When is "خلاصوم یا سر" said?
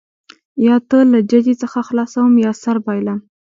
1.87-2.77